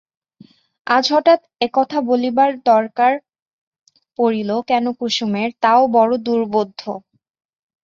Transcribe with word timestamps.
আজ 0.87 1.05
হঠাৎ 1.13 1.39
একথা 1.67 1.97
বলিবার 2.09 2.51
দরকার 2.65 3.13
পড়িল 4.19 4.49
কেন 4.69 4.85
কুসুমের, 4.99 5.49
তাও 5.63 5.81
বড় 5.95 6.13
দুর্বোধ্য। 6.25 6.81